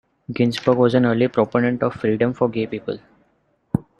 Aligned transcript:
Ginsberg 0.33 0.79
was 0.79 0.95
an 0.95 1.05
early 1.05 1.27
proponent 1.27 1.83
of 1.83 1.93
freedom 1.93 2.33
for 2.33 2.49
gay 2.49 2.65
people. 2.65 2.97